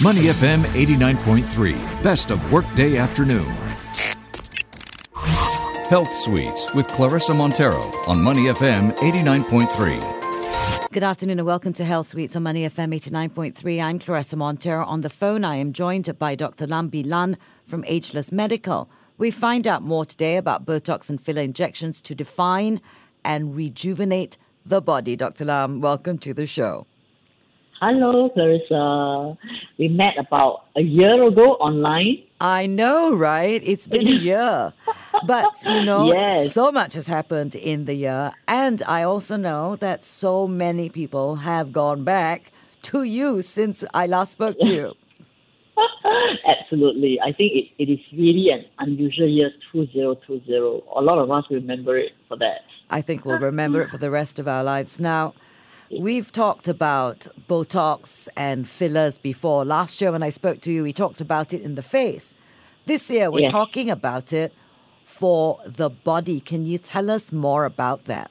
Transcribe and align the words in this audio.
Money 0.00 0.26
FM 0.30 0.62
89.3, 0.74 1.74
best 2.04 2.30
of 2.30 2.52
workday 2.52 2.98
afternoon. 2.98 3.52
Health 5.88 6.14
Suites 6.14 6.72
with 6.72 6.86
Clarissa 6.86 7.34
Montero 7.34 7.80
on 8.06 8.22
Money 8.22 8.44
FM 8.44 8.94
89.3. 8.98 10.92
Good 10.92 11.02
afternoon 11.02 11.40
and 11.40 11.46
welcome 11.46 11.72
to 11.72 11.84
Health 11.84 12.10
Suites 12.10 12.36
on 12.36 12.44
Money 12.44 12.62
FM 12.62 12.94
89.3. 12.94 13.82
I'm 13.82 13.98
Clarissa 13.98 14.36
Montero. 14.36 14.84
On 14.84 15.00
the 15.00 15.10
phone, 15.10 15.44
I 15.44 15.56
am 15.56 15.72
joined 15.72 16.16
by 16.16 16.36
Dr. 16.36 16.68
Lam 16.68 16.86
Bee 16.86 17.02
Lan 17.02 17.36
from 17.64 17.82
Ageless 17.88 18.30
Medical. 18.30 18.88
We 19.16 19.32
find 19.32 19.66
out 19.66 19.82
more 19.82 20.04
today 20.04 20.36
about 20.36 20.64
Botox 20.64 21.10
and 21.10 21.20
filler 21.20 21.42
injections 21.42 22.00
to 22.02 22.14
define 22.14 22.80
and 23.24 23.56
rejuvenate 23.56 24.38
the 24.64 24.80
body. 24.80 25.16
Dr. 25.16 25.46
Lam, 25.46 25.80
welcome 25.80 26.18
to 26.18 26.32
the 26.32 26.46
show. 26.46 26.86
Hello, 27.80 28.28
Clarissa. 28.30 29.38
We 29.78 29.88
met 29.88 30.14
about 30.18 30.64
a 30.76 30.80
year 30.80 31.22
ago 31.22 31.52
online. 31.54 32.24
I 32.40 32.66
know, 32.66 33.14
right? 33.14 33.60
It's 33.64 33.86
been 33.86 34.08
a 34.08 34.12
year. 34.12 34.72
But, 35.26 35.62
you 35.64 35.84
know, 35.88 36.12
Yes. 36.12 36.52
so 36.52 36.72
much 36.72 36.94
has 36.94 37.06
happened 37.06 37.54
in 37.54 37.84
the 37.84 37.94
year. 37.94 38.32
And 38.48 38.82
I 38.86 39.02
also 39.04 39.36
know 39.36 39.76
that 39.76 40.02
so 40.02 40.48
many 40.48 40.88
people 40.88 41.36
have 41.36 41.72
gone 41.72 42.02
back 42.04 42.50
to 42.82 43.04
you 43.04 43.42
since 43.42 43.84
I 43.94 44.06
last 44.06 44.32
spoke 44.32 44.58
to 44.60 44.68
you. 44.68 44.92
Absolutely. 46.46 47.20
I 47.20 47.32
think 47.32 47.52
it, 47.54 47.68
it 47.78 47.92
is 47.92 48.00
really 48.12 48.48
an 48.50 48.64
unusual 48.80 49.28
year 49.28 49.50
2020. 49.72 50.52
A 50.96 51.00
lot 51.00 51.18
of 51.18 51.30
us 51.30 51.44
remember 51.50 51.96
it 51.96 52.10
for 52.26 52.36
that. 52.38 52.62
I 52.90 53.02
think 53.02 53.24
we'll 53.24 53.38
remember 53.38 53.82
it 53.82 53.90
for 53.90 53.98
the 53.98 54.10
rest 54.10 54.38
of 54.40 54.48
our 54.48 54.64
lives. 54.64 54.98
Now, 54.98 55.34
we've 55.90 56.30
talked 56.32 56.68
about 56.68 57.26
Botox 57.48 58.28
and 58.36 58.68
fillers 58.68 59.18
before. 59.18 59.64
Last 59.64 60.00
year, 60.00 60.12
when 60.12 60.22
I 60.22 60.30
spoke 60.30 60.60
to 60.62 60.72
you, 60.72 60.82
we 60.82 60.92
talked 60.92 61.20
about 61.20 61.52
it 61.54 61.62
in 61.62 61.74
the 61.74 61.82
face. 61.82 62.34
This 62.86 63.10
year, 63.10 63.30
we're 63.30 63.40
Yes. 63.40 63.52
talking 63.52 63.90
about 63.90 64.32
it 64.32 64.52
for 65.04 65.58
the 65.66 65.90
body. 65.90 66.40
Can 66.40 66.64
you 66.64 66.78
tell 66.78 67.10
us 67.10 67.32
more 67.32 67.64
about 67.64 68.04
that? 68.04 68.30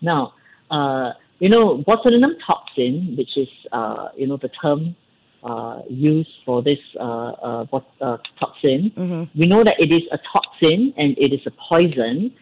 Now, 0.00 0.34
uh, 0.70 1.12
you 1.38 1.48
know, 1.48 1.78
botulinum 1.78 2.34
toxin, 2.46 3.14
which 3.16 3.36
is, 3.36 3.48
uh, 3.72 4.08
you 4.16 4.26
know, 4.26 4.36
the 4.36 4.48
term 4.48 4.96
uh, 5.44 5.82
used 5.90 6.30
for 6.44 6.62
this 6.62 6.78
uh, 7.00 7.02
uh, 7.02 7.64
bot- 7.64 7.94
uh, 8.00 8.16
toxin, 8.38 8.92
we 9.34 9.46
know 9.46 9.64
that 9.64 9.74
it 9.80 9.90
is 9.90 10.02
a 10.12 10.18
toxin 10.32 10.94
and 10.96 11.18
it 11.18 11.32
is 11.32 11.40
a 11.46 11.50
poison. 11.68 12.32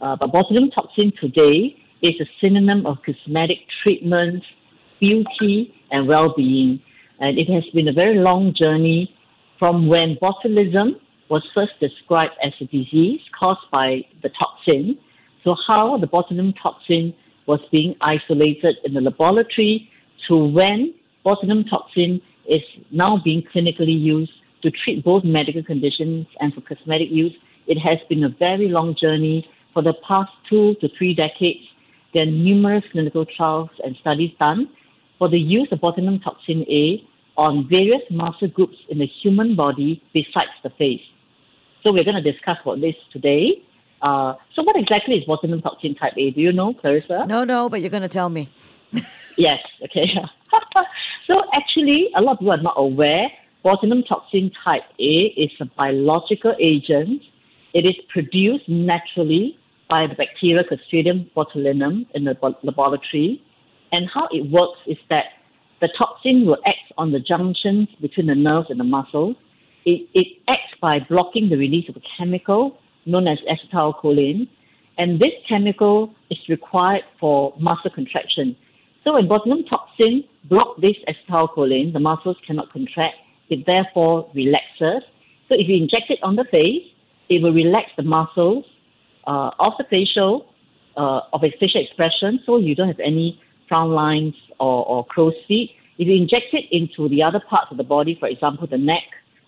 Uh, 0.00 0.16
but 0.16 0.30
botulinum 0.32 0.72
toxin 0.74 1.12
today 1.20 1.76
is 2.02 2.14
a 2.20 2.26
synonym 2.40 2.86
of 2.86 2.98
cosmetic 3.04 3.58
treatments, 3.82 4.46
beauty, 5.00 5.74
and 5.90 6.06
well-being. 6.06 6.80
And 7.20 7.38
it 7.38 7.48
has 7.50 7.64
been 7.74 7.88
a 7.88 7.92
very 7.92 8.18
long 8.18 8.54
journey 8.54 9.14
from 9.58 9.88
when 9.88 10.16
botulism 10.22 11.00
was 11.28 11.42
first 11.54 11.72
described 11.80 12.34
as 12.42 12.52
a 12.60 12.64
disease 12.66 13.20
caused 13.38 13.60
by 13.70 14.02
the 14.22 14.30
toxin 14.38 14.98
to 15.44 15.54
how 15.66 15.98
the 15.98 16.06
botulinum 16.06 16.54
toxin 16.62 17.14
was 17.46 17.60
being 17.72 17.94
isolated 18.00 18.76
in 18.84 18.94
the 18.94 19.00
laboratory 19.00 19.90
to 20.26 20.36
when 20.36 20.94
botulinum 21.24 21.68
toxin 21.68 22.20
is 22.48 22.62
now 22.90 23.20
being 23.22 23.42
clinically 23.54 23.98
used 23.98 24.32
to 24.62 24.70
treat 24.70 25.04
both 25.04 25.24
medical 25.24 25.62
conditions 25.62 26.26
and 26.40 26.52
for 26.54 26.60
cosmetic 26.62 27.10
use. 27.10 27.34
It 27.66 27.78
has 27.78 27.98
been 28.08 28.24
a 28.24 28.28
very 28.28 28.68
long 28.68 28.96
journey 29.00 29.46
for 29.72 29.82
the 29.82 29.94
past 30.06 30.30
two 30.48 30.74
to 30.80 30.88
three 30.96 31.14
decades. 31.14 31.60
There 32.14 32.22
are 32.22 32.26
numerous 32.26 32.84
clinical 32.92 33.26
trials 33.26 33.70
and 33.84 33.96
studies 34.00 34.30
done 34.38 34.68
for 35.18 35.28
the 35.28 35.38
use 35.38 35.68
of 35.72 35.80
botulinum 35.80 36.22
toxin 36.22 36.64
A 36.70 37.02
on 37.36 37.68
various 37.68 38.02
muscle 38.10 38.48
groups 38.48 38.76
in 38.88 38.98
the 38.98 39.06
human 39.22 39.54
body 39.56 40.02
besides 40.12 40.50
the 40.62 40.70
face. 40.70 41.02
So 41.82 41.92
we're 41.92 42.04
going 42.04 42.22
to 42.22 42.32
discuss 42.32 42.56
about 42.62 42.80
this 42.80 42.96
today. 43.12 43.62
Uh, 44.02 44.34
so 44.54 44.62
what 44.62 44.76
exactly 44.76 45.16
is 45.16 45.24
botulinum 45.24 45.62
toxin 45.62 45.94
type 45.94 46.14
A? 46.16 46.30
Do 46.30 46.40
you 46.40 46.52
know, 46.52 46.74
Clarissa? 46.74 47.26
No, 47.26 47.44
no, 47.44 47.68
but 47.68 47.80
you're 47.80 47.90
going 47.90 48.02
to 48.02 48.08
tell 48.08 48.28
me. 48.28 48.48
Yes, 49.38 49.60
okay. 49.84 50.04
so 51.28 51.42
actually, 51.54 52.08
a 52.16 52.20
lot 52.20 52.32
of 52.32 52.38
people 52.40 52.52
are 52.54 52.60
not 52.60 52.74
aware 52.76 53.28
botulinum 53.64 54.06
toxin 54.06 54.50
type 54.64 54.82
A 54.98 55.32
is 55.36 55.50
a 55.60 55.64
biological 55.64 56.54
agent. 56.58 57.22
It 57.72 57.86
is 57.86 57.94
produced 58.08 58.68
naturally 58.68 59.56
by 59.88 60.06
the 60.06 60.14
bacteria 60.14 60.62
Clostridium 60.64 61.30
botulinum 61.34 62.06
in 62.14 62.24
the 62.24 62.36
laboratory. 62.62 63.42
And 63.92 64.08
how 64.12 64.28
it 64.30 64.50
works 64.50 64.78
is 64.86 64.98
that 65.08 65.24
the 65.80 65.88
toxin 65.96 66.46
will 66.46 66.58
act 66.66 66.92
on 66.96 67.12
the 67.12 67.20
junctions 67.20 67.88
between 68.00 68.26
the 68.26 68.34
nerves 68.34 68.68
and 68.70 68.78
the 68.78 68.84
muscles. 68.84 69.36
It, 69.84 70.08
it 70.12 70.26
acts 70.48 70.74
by 70.80 70.98
blocking 71.08 71.48
the 71.48 71.56
release 71.56 71.88
of 71.88 71.96
a 71.96 72.02
chemical 72.18 72.78
known 73.06 73.26
as 73.26 73.38
acetylcholine. 73.48 74.48
And 74.98 75.20
this 75.20 75.32
chemical 75.48 76.12
is 76.30 76.38
required 76.48 77.02
for 77.20 77.54
muscle 77.58 77.90
contraction. 77.90 78.56
So 79.04 79.14
when 79.14 79.28
botulinum 79.28 79.68
toxin 79.70 80.24
blocks 80.44 80.80
this 80.80 80.96
acetylcholine, 81.08 81.92
the 81.92 82.00
muscles 82.00 82.36
cannot 82.46 82.70
contract. 82.72 83.14
It 83.48 83.64
therefore 83.64 84.30
relaxes. 84.34 85.02
So 85.48 85.54
if 85.54 85.68
you 85.68 85.76
inject 85.76 86.10
it 86.10 86.18
on 86.22 86.36
the 86.36 86.44
face, 86.50 86.82
it 87.30 87.42
will 87.42 87.52
relax 87.52 87.90
the 87.96 88.02
muscles 88.02 88.64
uh, 89.28 89.50
of 89.60 89.74
the 89.78 89.84
facial, 89.90 90.46
uh, 90.96 91.20
of 91.32 91.44
a 91.44 91.50
facial 91.60 91.82
expression, 91.84 92.40
so 92.46 92.56
you 92.56 92.74
don't 92.74 92.88
have 92.88 93.00
any 93.00 93.40
frown 93.68 93.90
lines 93.90 94.34
or, 94.58 94.84
or 94.86 95.04
crow's 95.06 95.34
feet. 95.46 95.70
If 95.98 96.08
you 96.08 96.14
inject 96.14 96.46
it 96.52 96.64
into 96.72 97.08
the 97.08 97.22
other 97.22 97.40
parts 97.50 97.68
of 97.70 97.76
the 97.76 97.84
body, 97.84 98.16
for 98.18 98.28
example, 98.28 98.66
the 98.66 98.78
neck 98.78 99.04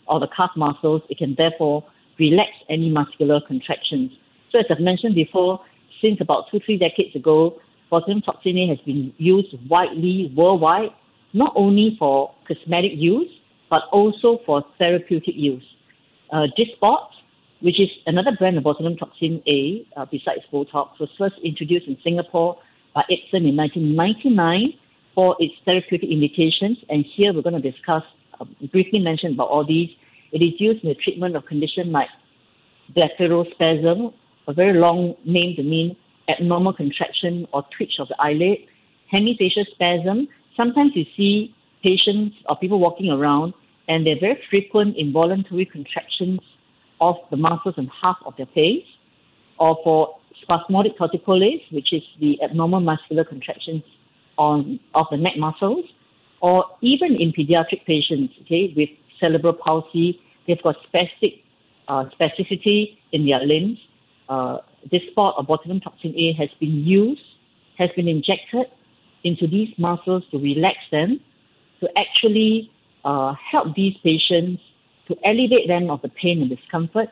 or 0.06 0.20
the 0.20 0.28
calf 0.36 0.50
muscles, 0.56 1.02
it 1.08 1.18
can 1.18 1.34
therefore 1.36 1.84
relax 2.18 2.50
any 2.68 2.91
muscular 2.91 3.41
contractions. 3.41 4.10
So 4.52 4.58
as 4.58 4.66
I've 4.70 4.80
mentioned 4.80 5.14
before, 5.14 5.60
since 6.02 6.18
about 6.20 6.44
two, 6.50 6.60
three 6.64 6.76
decades 6.76 7.14
ago, 7.16 7.58
botulinum 7.91 8.24
toxin 8.24 8.58
A 8.58 8.68
has 8.68 8.78
been 8.84 9.14
used 9.16 9.54
widely 9.68 10.32
worldwide, 10.36 10.91
not 11.32 11.52
only 11.56 11.97
for 11.98 12.34
cosmetic 12.47 12.92
use, 12.94 13.30
but 13.70 13.82
also 13.92 14.41
for 14.44 14.64
therapeutic 14.78 15.34
use. 15.36 15.64
Uh, 16.32 16.47
Dysport, 16.58 17.08
which 17.60 17.78
is 17.78 17.88
another 18.06 18.32
brand 18.38 18.56
of 18.56 18.65
botulinum 18.65 18.98
toxin 18.98 19.43
A, 19.47 19.87
uh, 19.97 20.06
besides 20.10 20.41
Botox, 20.53 20.98
was 20.98 21.09
first 21.19 21.34
introduced 21.44 21.87
in 21.87 21.97
Singapore 22.03 22.59
by 22.94 23.03
Ipsen 23.10 23.47
in 23.48 23.56
1999 23.56 24.72
for 25.15 25.37
its 25.38 25.54
therapeutic 25.65 26.10
indications. 26.10 26.78
And 26.88 27.04
here 27.16 27.32
we're 27.32 27.43
going 27.43 27.60
to 27.60 27.71
discuss, 27.71 28.03
uh, 28.41 28.44
briefly 28.72 28.98
mention 28.98 29.34
about 29.34 29.48
all 29.48 29.66
these. 29.66 29.91
It 30.32 30.43
is 30.43 30.59
used 30.59 30.82
in 30.82 30.88
the 30.88 30.94
treatment 30.94 31.37
of 31.37 31.44
conditions 31.47 31.88
like 31.88 32.09
blepharospasm, 32.97 34.12
a 34.48 34.53
very 34.53 34.78
long 34.78 35.15
name 35.25 35.54
to 35.56 35.62
mean 35.62 35.97
abnormal 36.28 36.72
contraction 36.72 37.47
or 37.53 37.65
twitch 37.77 37.94
of 37.98 38.09
the 38.09 38.16
eyelid, 38.21 38.59
hemifacial 39.12 39.66
spasm. 39.72 40.28
Sometimes 40.56 40.92
you 40.94 41.04
see 41.16 41.54
patients 41.82 42.37
or 42.48 42.56
people 42.56 42.78
walking 42.78 43.10
around 43.10 43.53
and 43.88 44.06
they're 44.06 44.21
very 44.21 44.38
frequent 44.48 44.97
involuntary 44.97 45.66
contractions 45.66 46.41
of 47.00 47.16
the 47.31 47.37
muscles 47.37 47.75
and 47.77 47.88
half 48.03 48.16
of 48.27 48.37
their 48.37 48.47
face, 48.47 48.84
or 49.59 49.78
for 49.84 50.19
spasmodic 50.43 50.99
torticollis, 50.99 51.61
which 51.72 51.93
is 51.93 52.03
the 52.21 52.43
abnormal 52.43 52.81
muscular 52.81 53.25
contractions 53.25 53.83
on 54.38 54.81
of 54.94 55.06
the 55.10 55.16
neck 55.16 55.37
muscles, 55.37 55.84
or 56.41 56.65
even 56.81 57.16
in 57.16 57.33
pediatric 57.33 57.84
patients, 57.87 58.34
okay, 58.43 58.72
with 58.77 58.89
cerebral 59.21 59.53
palsy, 59.53 60.19
they've 60.47 60.62
got 60.62 60.77
spastic 60.93 61.43
uh, 61.89 62.05
spasticity 62.19 62.97
in 63.12 63.27
their 63.27 63.41
limbs. 63.41 63.78
Uh, 64.28 64.59
Dysport 64.91 65.39
of 65.39 65.47
botulinum 65.47 65.83
toxin 65.83 66.15
A 66.16 66.33
has 66.33 66.49
been 66.59 66.84
used, 66.84 67.21
has 67.77 67.91
been 67.97 68.09
injected 68.09 68.66
into 69.25 69.47
these 69.47 69.69
muscles 69.77 70.22
to 70.31 70.39
relax 70.39 70.78
them, 70.91 71.21
to 71.81 71.89
actually 71.99 72.71
uh, 73.05 73.34
help 73.51 73.74
these 73.74 73.95
patients 74.03 74.63
to 75.10 75.30
alleviate 75.30 75.68
them 75.68 75.91
of 75.91 76.01
the 76.03 76.09
pain 76.09 76.41
and 76.41 76.51
discomfort 76.51 77.10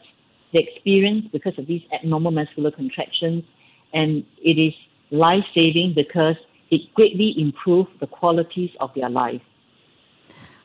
they 0.52 0.60
experience 0.60 1.26
because 1.32 1.58
of 1.58 1.66
these 1.66 1.82
abnormal 1.92 2.30
muscular 2.30 2.70
contractions. 2.70 3.44
And 3.92 4.24
it 4.42 4.58
is 4.58 4.72
life 5.10 5.44
saving 5.54 5.92
because 5.94 6.36
it 6.70 6.82
greatly 6.94 7.34
improves 7.36 7.90
the 8.00 8.06
qualities 8.06 8.70
of 8.80 8.90
their 8.94 9.10
life. 9.10 9.42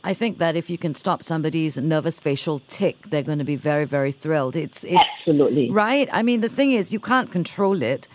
I 0.05 0.13
think 0.13 0.37
that 0.39 0.57
if 0.57 0.69
you 0.69 0.77
can 0.77 0.95
stop 0.95 1.23
somebody's 1.23 1.77
nervous 1.77 2.19
facial 2.19 2.59
tick, 2.67 3.09
they're 3.09 3.23
going 3.23 3.39
to 3.39 3.45
be 3.45 3.55
very, 3.55 3.85
very 3.85 4.11
thrilled. 4.11 4.57
It's, 4.57 4.83
it's 4.83 5.19
Absolutely. 5.19 5.71
right. 5.71 6.09
I 6.11 6.23
mean, 6.23 6.41
the 6.41 6.49
thing 6.49 6.71
is, 6.71 6.91
you 6.91 6.99
can't 6.99 7.31
control 7.31 7.81
it 7.81 8.09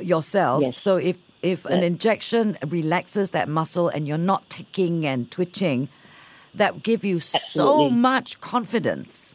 yourself. 0.00 0.62
Yes. 0.62 0.80
So 0.80 0.96
if 0.96 1.18
if 1.42 1.64
an 1.66 1.84
injection 1.84 2.58
relaxes 2.66 3.30
that 3.30 3.48
muscle 3.48 3.88
and 3.88 4.08
you're 4.08 4.18
not 4.18 4.48
ticking 4.50 5.06
and 5.06 5.30
twitching, 5.30 5.88
that 6.56 6.82
give 6.82 7.04
you 7.04 7.20
so 7.20 7.90
much 7.90 8.40
confidence. 8.40 9.34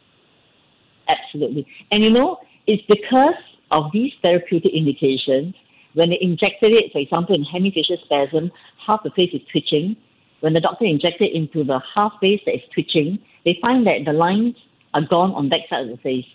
Absolutely. 1.08 1.66
And 1.90 2.02
you 2.02 2.10
know, 2.10 2.38
it's 2.66 2.82
because 2.86 3.34
of 3.70 3.90
these 3.92 4.12
therapeutic 4.22 4.72
indications, 4.74 5.54
when 5.94 6.10
they 6.10 6.18
injected 6.20 6.72
it, 6.72 6.92
for 6.92 6.98
example, 6.98 7.34
in 7.34 7.44
hemifacial 7.44 8.02
spasm, 8.04 8.50
half 8.86 9.02
the 9.02 9.10
face 9.10 9.30
is 9.32 9.40
twitching, 9.50 9.96
when 10.40 10.54
the 10.54 10.60
doctor 10.60 10.84
injected 10.84 11.30
into 11.32 11.64
the 11.64 11.80
half 11.94 12.12
face 12.20 12.40
that 12.46 12.54
is 12.54 12.62
twitching, 12.74 13.18
they 13.44 13.58
find 13.60 13.86
that 13.86 14.04
the 14.04 14.12
lines 14.12 14.56
are 14.94 15.02
gone 15.02 15.32
on 15.32 15.48
that 15.50 15.60
side 15.70 15.88
of 15.88 15.88
the 15.88 16.02
face. 16.02 16.26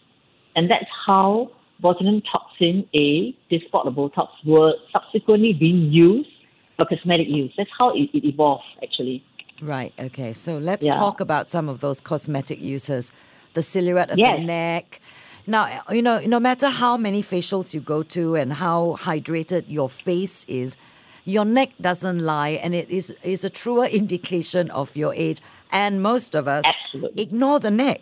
And 0.55 0.69
that's 0.71 0.85
how 1.05 1.51
botulinum 1.83 2.23
toxin 2.31 2.87
A, 2.95 3.35
this 3.51 3.61
of 3.73 3.93
Botox, 3.93 4.29
were 4.45 4.73
subsequently 4.91 5.53
being 5.53 5.91
used 5.91 6.29
for 6.75 6.85
cosmetic 6.85 7.27
use. 7.27 7.53
That's 7.57 7.69
how 7.77 7.95
it, 7.95 8.09
it 8.13 8.25
evolved, 8.25 8.63
actually. 8.81 9.23
Right, 9.61 9.93
okay. 9.99 10.33
So 10.33 10.57
let's 10.57 10.85
Yeah. 10.85 10.97
talk 10.97 11.19
about 11.19 11.49
some 11.49 11.67
of 11.69 11.79
those 11.79 11.99
cosmetic 12.01 12.61
uses. 12.61 13.11
The 13.53 13.63
silhouette 13.63 14.11
of 14.11 14.17
Yes. 14.19 14.39
the 14.39 14.45
neck. 14.45 15.01
Now, 15.47 15.81
you 15.89 16.01
know, 16.01 16.19
no 16.25 16.39
matter 16.39 16.69
how 16.69 16.97
many 16.97 17.23
facials 17.23 17.73
you 17.73 17.79
go 17.79 18.03
to 18.03 18.35
and 18.35 18.53
how 18.53 18.97
hydrated 18.99 19.63
your 19.67 19.89
face 19.89 20.45
is, 20.45 20.77
your 21.25 21.45
neck 21.45 21.71
doesn't 21.81 22.19
lie 22.19 22.49
and 22.63 22.75
it 22.75 22.89
is, 22.89 23.13
is 23.23 23.43
a 23.43 23.49
truer 23.49 23.85
indication 24.01 24.69
of 24.71 24.95
your 24.95 25.13
age. 25.13 25.39
And 25.71 26.01
most 26.01 26.35
of 26.35 26.47
us 26.47 26.63
Absolutely. 26.65 27.23
ignore 27.23 27.59
the 27.59 27.71
neck. 27.71 28.01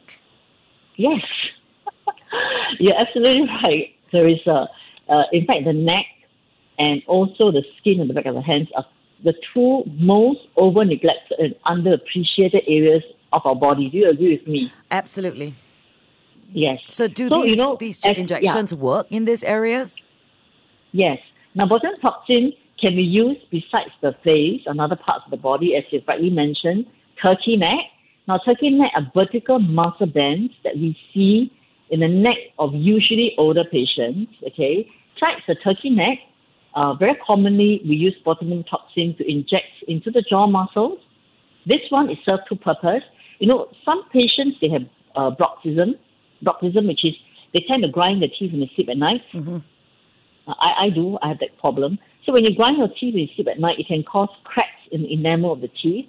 Yes, 0.98 1.22
you're 2.80 2.98
absolutely 3.00 3.48
right, 3.64 3.94
Teresa. 4.12 4.68
Uh, 5.10 5.24
in 5.32 5.46
fact, 5.46 5.66
the 5.66 5.74
neck 5.74 6.06
and 6.78 7.02
also 7.08 7.52
the 7.52 7.64
skin 7.80 8.00
on 8.02 8.08
the 8.08 8.14
back 8.14 8.26
of 8.26 8.36
the 8.36 8.42
hands 8.42 8.68
are 8.76 8.86
the 9.24 9.34
two 9.54 9.84
most 9.98 10.40
over 10.56 10.84
neglected 10.86 11.40
and 11.40 11.56
underappreciated 11.66 12.64
areas 12.68 13.04
of 13.34 13.42
our 13.46 13.56
body. 13.56 13.90
Do 13.90 13.98
you 13.98 14.10
agree 14.10 14.38
with 14.38 14.48
me? 14.48 14.72
Absolutely. 14.92 15.56
Yes. 16.54 16.80
So 16.88 17.08
do 17.08 17.28
So, 17.28 17.42
these, 17.42 17.52
you 17.52 17.58
know, 17.58 17.76
these 17.80 18.06
as- 18.06 18.14
yeah. 18.16 18.22
injections 18.22 18.74
work 18.74 19.08
in 19.10 19.26
these 19.26 19.44
areas? 19.44 20.02
Yes. 20.92 21.20
Now, 21.56 21.66
botulinum 21.66 22.00
toxin 22.02 22.54
can 22.80 22.96
be 22.96 23.04
used 23.04 23.42
besides 23.50 23.92
the 24.02 24.14
face, 24.24 24.62
another 24.66 24.96
parts 24.96 25.24
of 25.26 25.32
the 25.32 25.38
body, 25.38 25.76
as 25.76 25.84
you 25.92 26.02
rightly 26.08 26.30
mentioned, 26.30 26.86
turkey 27.22 27.56
neck. 27.58 27.80
Now, 28.28 28.38
turkey 28.46 28.70
neck 28.70 28.92
are 28.96 29.10
vertical 29.14 29.60
muscle 29.60 30.08
bands 30.08 30.54
that 30.64 30.76
we 30.76 30.98
see 31.14 31.52
in 31.90 32.00
the 32.02 32.08
neck 32.08 32.38
of 32.60 32.74
usually 32.74 33.34
older 33.38 33.64
patients. 33.64 34.32
Okay, 34.48 34.88
besides 35.14 35.42
the 35.48 35.56
turkey 35.56 35.90
neck, 35.90 36.20
uh, 36.76 36.94
very 36.94 37.16
commonly 37.26 37.82
we 37.88 37.96
use 37.96 38.16
botulinum 38.26 38.68
toxin 38.70 39.16
to 39.18 39.30
inject 39.30 39.72
into 39.88 40.12
the 40.12 40.22
jaw 40.30 40.46
muscles. 40.46 41.00
This 41.66 41.82
one 41.90 42.10
is 42.10 42.18
served 42.26 42.44
two 42.50 42.56
purpose. 42.56 43.04
You 43.40 43.48
know, 43.48 43.70
some 43.84 44.04
patients 44.12 44.58
they 44.62 44.70
have 44.70 44.84
uh, 45.16 45.32
bruxism, 45.32 45.98
bruxism, 46.44 46.88
which 46.88 47.04
is 47.06 47.14
they 47.54 47.64
tend 47.68 47.84
to 47.84 47.90
grind 47.90 48.22
their 48.22 48.30
teeth 48.38 48.52
when 48.52 48.60
they 48.60 48.72
sleep 48.76 48.90
at 48.90 48.98
night. 48.98 49.22
Uh, 50.48 50.54
I, 50.60 50.86
I 50.86 50.90
do. 50.90 51.18
I 51.22 51.30
have 51.30 51.40
that 51.40 51.58
problem. 51.60 51.98
So 52.26 52.34
when 52.34 52.44
you 52.44 52.54
grind 52.56 52.78
your 52.78 52.90
teeth 52.90 53.14
when 53.14 53.24
you 53.24 53.28
sleep 53.36 53.48
at 53.48 53.60
night, 53.60 53.80
it 53.80 53.88
can 53.88 54.04
cause 54.04 54.30
cracks 54.44 54.70
in 54.92 55.04
the 55.04 55.14
enamel 55.14 55.54
of 55.54 55.62
the 55.62 55.70
teeth. 55.82 56.08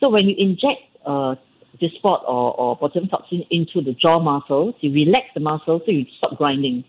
So 0.00 0.08
when 0.08 0.28
you 0.28 0.34
inject 0.38 0.82
uh, 1.06 1.36
Dysport 1.80 2.22
or, 2.28 2.54
or 2.54 2.78
botulinum 2.78 3.10
toxin 3.10 3.44
into 3.50 3.80
the 3.80 3.92
jaw 3.92 4.18
muscles, 4.18 4.74
you 4.80 4.92
relax 4.92 5.26
the 5.34 5.40
muscles 5.40 5.82
so 5.86 5.92
you 5.92 6.04
stop 6.18 6.36
grinding. 6.36 6.84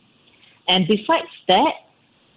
And 0.68 0.88
besides 0.88 1.28
that, 1.48 1.74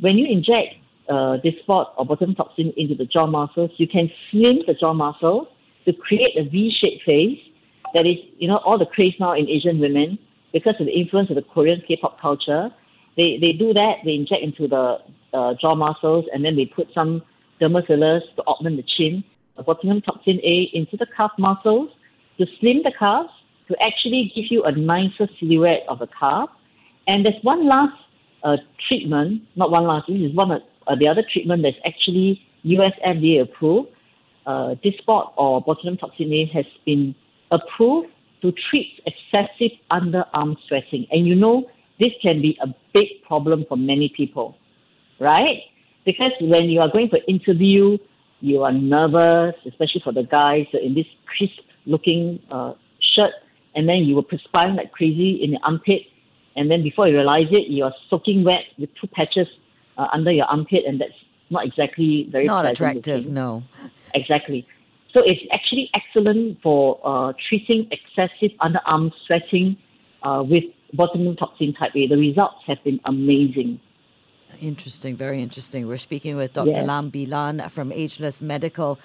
when 0.01 0.19
you 0.19 0.27
inject 0.27 0.75
uh, 1.09 1.39
Dysport 1.45 1.87
or 1.97 2.07
botulinum 2.07 2.37
toxin 2.37 2.73
into 2.77 2.95
the 2.95 3.05
jaw 3.07 3.27
muscles, 3.27 3.71
you 3.77 3.87
can 3.87 4.11
slim 4.31 4.59
the 4.67 4.75
jaw 4.75 4.93
muscles 4.93 5.49
to 5.85 5.93
create 5.93 6.37
a 6.37 6.45
V-shaped 6.49 7.05
face. 7.05 7.39
That 7.95 8.07
is, 8.07 8.17
you 8.39 8.49
know, 8.49 8.59
all 8.59 8.79
the 8.79 8.87
craze 8.87 9.15
now 9.19 9.35
in 9.35 9.49
Asian 9.49 9.79
women 9.79 10.19
because 10.53 10.75
of 10.81 10.87
the 10.87 10.93
influence 10.93 11.31
of 11.31 11.37
the 11.37 11.43
Korean 11.43 11.83
K-pop 11.87 12.21
culture. 12.21 12.71
They 13.17 13.39
they 13.41 13.53
do 13.53 13.73
that. 13.73 13.95
They 14.05 14.15
inject 14.15 14.43
into 14.43 14.69
the 14.69 14.99
uh, 15.33 15.55
jaw 15.61 15.75
muscles 15.75 16.27
and 16.33 16.45
then 16.45 16.57
they 16.57 16.67
put 16.67 16.89
some 16.93 17.23
dermal 17.61 17.87
fillers 17.87 18.23
to 18.37 18.43
augment 18.43 18.77
the 18.77 18.85
chin. 18.97 19.25
A 19.57 19.65
botulinum 19.65 20.05
toxin 20.05 20.39
A 20.45 20.69
into 20.75 20.97
the 20.97 21.07
calf 21.17 21.31
muscles 21.39 21.89
to 22.39 22.47
slim 22.61 22.83
the 22.83 22.93
calves 22.99 23.31
to 23.69 23.77
actually 23.81 24.33
give 24.35 24.47
you 24.51 24.65
a 24.65 24.73
nicer 24.73 25.29
silhouette 25.41 25.85
of 25.89 26.01
the 26.01 26.09
calf. 26.19 26.51
And 27.07 27.25
there's 27.25 27.43
one 27.43 27.67
last 27.67 27.95
uh, 28.47 28.57
treatment, 28.89 29.43
not 29.57 29.71
one 29.71 29.85
last, 29.85 30.07
this 30.07 30.19
is 30.19 30.35
one 30.35 30.53
of 30.53 30.63
uh, 30.87 30.95
the 30.95 31.09
other 31.09 31.25
treatment 31.33 31.63
that's 31.63 31.77
actually 31.85 32.41
US 32.63 32.93
FDA 33.05 33.43
approved. 33.43 33.89
Uh, 34.47 34.77
Dysport 34.85 35.33
or 35.37 35.65
botulinum 35.65 35.99
toxin 35.99 36.33
A 36.33 36.49
has 36.55 36.65
been 36.85 37.15
approved 37.51 38.09
to 38.43 38.53
treat 38.71 39.01
excessive 39.05 39.73
underarm 39.91 40.55
sweating. 40.69 41.07
And 41.11 41.27
you 41.27 41.35
know, 41.35 41.67
this 41.99 42.13
can 42.23 42.41
be 42.41 42.57
a 42.63 42.69
big 42.95 43.09
problem 43.27 43.65
for 43.69 43.77
many 43.77 44.13
people, 44.17 44.57
right? 45.19 45.63
Because 46.05 46.31
when 46.41 46.65
you 46.69 46.81
are 46.81 46.89
going 46.89 47.09
for 47.09 47.19
interview, 47.27 47.99
you 48.41 48.63
are 48.63 48.73
nervous, 48.73 49.57
especially 49.67 50.03
for 50.05 50.13
the 50.13 50.23
guys 50.23 50.67
in 50.73 50.95
this 50.95 51.07
crisp 51.27 51.59
looking 51.85 52.39
uh, 52.53 52.75
shirt, 53.17 53.33
and 53.75 53.89
then 53.89 54.05
you 54.05 54.15
were 54.15 54.23
perspiring 54.23 54.77
like 54.77 54.93
crazy 54.93 55.41
in 55.43 55.53
your 55.53 55.61
armpit, 55.65 56.03
and 56.57 56.71
then 56.71 56.83
before 56.83 57.07
you 57.09 57.15
realize 57.15 57.47
it, 57.51 57.69
you 57.69 57.85
are 57.85 57.95
soaking 58.09 58.45
wet 58.45 58.65
with 58.79 58.91
two 59.01 59.07
patches 59.09 59.47
uh, 59.99 60.09
under 60.13 60.33
your 60.33 60.47
armpit, 60.47 60.85
and 60.87 61.01
that's 61.01 61.13
not 61.51 61.67
exactly 61.67 62.27
very 62.31 62.47
Not 62.47 62.67
attractive, 62.67 63.27
no. 63.27 63.63
Exactly. 64.15 64.67
So 65.13 65.23
it's 65.25 65.41
actually 65.53 65.91
excellent 65.95 66.61
for 66.63 67.01
uh, 67.05 67.33
treating 67.49 67.89
excessive 67.91 68.51
underarm 68.61 69.13
sweating 69.27 69.77
uh, 70.23 70.43
with 70.47 70.65
botulinum 70.95 71.39
toxin 71.39 71.73
type 71.75 71.93
A. 71.95 72.07
The 72.07 72.17
results 72.17 72.57
have 72.67 72.83
been 72.85 73.01
amazing. 73.05 73.81
Interesting, 74.61 75.17
very 75.17 75.43
interesting. 75.43 75.87
We're 75.87 75.99
speaking 75.99 76.37
with 76.37 76.55
Dr. 76.55 76.71
Yes. 76.71 76.87
Lam 76.87 77.11
Bee 77.11 77.27
Lan 77.27 77.69
from 77.69 77.93
Ageless 77.93 78.41
Medical. 78.41 78.99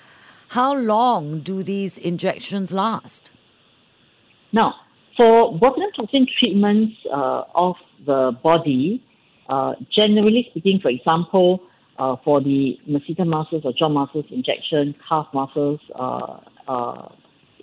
How 0.50 0.74
long 0.76 1.40
do 1.40 1.64
these 1.64 1.98
injections 1.98 2.72
last? 2.72 3.32
Now, 4.52 4.76
for 5.18 5.58
botulinum 5.60 5.94
toxin 5.96 6.28
treatments 6.40 6.96
uh, 7.14 7.44
of 7.54 7.76
the 8.06 8.32
body, 8.44 9.04
uh, 9.50 9.74
generally 9.94 10.48
speaking, 10.52 10.80
for 10.82 10.90
example, 10.90 11.62
uh, 12.00 12.16
for 12.24 12.42
the 12.42 12.78
masseter 12.90 13.28
muscles 13.28 13.64
or 13.66 13.74
jaw 13.74 13.90
muscles 13.90 14.26
injection, 14.32 14.96
calf 15.08 15.28
muscles, 15.34 15.80
uh, 15.96 16.40
uh, 16.68 17.10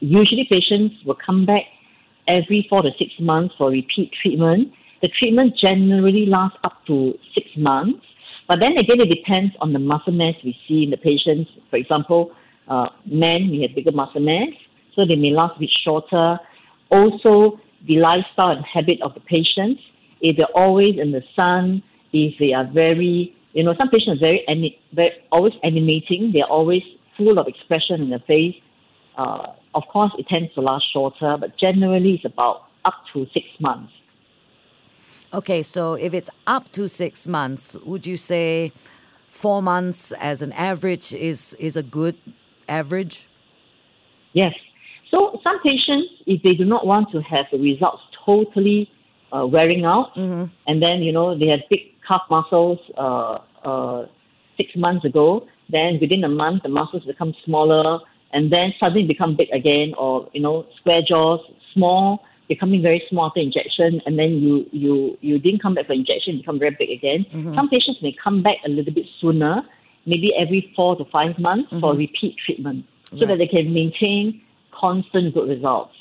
usually 0.00 0.46
patients 0.48 0.94
will 1.04 1.16
come 1.24 1.44
back 1.44 1.62
every 2.28 2.66
four 2.68 2.82
to 2.82 2.90
six 2.98 3.10
months 3.18 3.54
for 3.58 3.70
repeat 3.70 4.12
treatment. 4.22 4.68
The 5.02 5.08
treatment 5.18 5.54
generally 5.60 6.26
lasts 6.26 6.58
up 6.64 6.84
to 6.86 7.14
six 7.34 7.46
months, 7.56 8.04
but 8.46 8.60
then 8.60 8.76
again, 8.76 9.00
it 9.00 9.08
depends 9.14 9.54
on 9.60 9.72
the 9.72 9.78
muscle 9.78 10.12
mass 10.12 10.34
we 10.44 10.56
see 10.66 10.84
in 10.84 10.90
the 10.90 10.96
patients. 10.96 11.50
For 11.70 11.76
example, 11.76 12.32
uh, 12.68 12.88
men, 13.06 13.50
we 13.50 13.62
have 13.62 13.74
bigger 13.74 13.92
muscle 13.92 14.20
mass, 14.20 14.54
so 14.94 15.06
they 15.06 15.16
may 15.16 15.30
last 15.30 15.56
a 15.56 15.60
bit 15.60 15.70
shorter. 15.84 16.38
Also, 16.90 17.60
the 17.86 17.96
lifestyle 17.96 18.50
and 18.50 18.64
habit 18.64 19.00
of 19.02 19.14
the 19.14 19.20
patients. 19.20 19.80
If 20.20 20.36
they're 20.36 20.46
always 20.54 20.98
in 20.98 21.12
the 21.12 21.22
sun, 21.36 21.82
if 22.12 22.34
they 22.38 22.52
are 22.52 22.64
very, 22.64 23.34
you 23.52 23.62
know, 23.62 23.74
some 23.78 23.88
patients 23.88 24.18
are 24.18 24.26
very, 24.26 24.44
ani- 24.48 24.78
very 24.92 25.12
always 25.30 25.54
animating. 25.62 26.32
They're 26.32 26.44
always 26.44 26.82
full 27.16 27.38
of 27.38 27.46
expression 27.46 28.02
in 28.02 28.10
the 28.10 28.20
face. 28.20 28.56
Uh, 29.16 29.52
of 29.74 29.82
course, 29.92 30.12
it 30.18 30.26
tends 30.28 30.52
to 30.54 30.60
last 30.60 30.86
shorter, 30.92 31.36
but 31.38 31.56
generally 31.58 32.14
it's 32.14 32.24
about 32.24 32.64
up 32.84 32.94
to 33.12 33.26
six 33.34 33.46
months. 33.60 33.92
Okay, 35.32 35.62
so 35.62 35.94
if 35.94 36.14
it's 36.14 36.30
up 36.46 36.72
to 36.72 36.88
six 36.88 37.28
months, 37.28 37.76
would 37.84 38.06
you 38.06 38.16
say 38.16 38.72
four 39.30 39.62
months 39.62 40.12
as 40.12 40.40
an 40.40 40.52
average 40.52 41.12
is, 41.12 41.54
is 41.58 41.76
a 41.76 41.82
good 41.82 42.16
average? 42.68 43.28
Yes. 44.32 44.54
So 45.10 45.40
some 45.42 45.58
patients, 45.60 46.08
if 46.26 46.42
they 46.42 46.54
do 46.54 46.64
not 46.64 46.86
want 46.86 47.10
to 47.12 47.20
have 47.22 47.46
the 47.50 47.58
results 47.58 48.02
totally 48.24 48.90
uh, 49.32 49.46
wearing 49.46 49.84
out, 49.84 50.16
and 50.66 50.82
then 50.82 51.02
you 51.02 51.12
know 51.12 51.38
they 51.38 51.46
had 51.46 51.64
big 51.70 51.80
calf 52.06 52.22
muscles 52.30 52.78
uh, 52.96 53.38
uh, 53.64 54.06
six 54.56 54.74
months 54.76 55.04
ago, 55.04 55.46
then 55.70 55.98
within 56.00 56.24
a 56.24 56.28
month 56.28 56.62
the 56.62 56.68
muscles 56.68 57.04
become 57.04 57.34
smaller, 57.44 58.00
and 58.32 58.52
then 58.52 58.74
suddenly 58.78 59.06
become 59.06 59.36
big 59.36 59.48
again, 59.52 59.94
or 59.96 60.28
you 60.32 60.40
know 60.40 60.66
square 60.78 61.02
jaws, 61.06 61.40
small, 61.72 62.24
becoming 62.48 62.82
very 62.82 63.02
small 63.08 63.26
after 63.26 63.40
injection, 63.40 64.00
and 64.06 64.18
then 64.18 64.30
you 64.42 64.66
you 64.72 65.16
you 65.20 65.38
didn't 65.38 65.62
come 65.62 65.74
back 65.74 65.86
for 65.86 65.94
injection, 65.94 66.38
become 66.38 66.58
very 66.58 66.76
big 66.78 66.90
again. 66.90 67.24
Some 67.54 67.68
patients 67.68 68.00
may 68.02 68.14
come 68.22 68.42
back 68.42 68.56
a 68.66 68.68
little 68.68 68.92
bit 68.92 69.06
sooner, 69.20 69.62
maybe 70.06 70.34
every 70.36 70.72
four 70.76 70.96
to 70.96 71.04
five 71.06 71.38
months 71.38 71.70
for 71.80 71.94
repeat 71.94 72.36
treatment, 72.44 72.84
so 73.18 73.24
that 73.26 73.38
they 73.38 73.46
can 73.46 73.72
maintain 73.72 74.42
constant 74.78 75.34
good 75.34 75.48
results. 75.48 75.94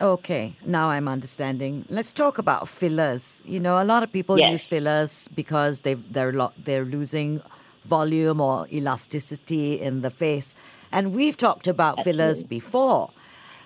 Okay, 0.00 0.54
now 0.64 0.90
I'm 0.90 1.08
understanding. 1.08 1.84
Let's 1.88 2.12
talk 2.12 2.38
about 2.38 2.68
fillers. 2.68 3.42
You 3.44 3.58
know, 3.58 3.82
a 3.82 3.84
lot 3.84 4.02
of 4.04 4.12
people 4.12 4.38
Yes. 4.38 4.52
use 4.52 4.66
fillers 4.66 5.28
because 5.34 5.80
they 5.80 5.94
they're 5.94 6.32
lo- 6.32 6.52
they're 6.56 6.84
losing 6.84 7.40
volume 7.84 8.40
or 8.40 8.68
elasticity 8.72 9.80
in 9.80 10.02
the 10.02 10.10
face, 10.10 10.54
and 10.92 11.14
we've 11.14 11.36
talked 11.36 11.66
about 11.66 12.04
fillers 12.04 12.42
before. 12.44 13.10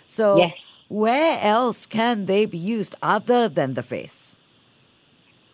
So, 0.07 0.39
Yes. 0.39 0.55
where 0.89 1.39
else 1.43 1.85
can 1.87 2.27
they 2.27 2.47
be 2.47 2.59
used 2.59 2.95
other 3.03 3.49
than 3.49 3.75
the 3.75 3.83
face? 3.83 4.37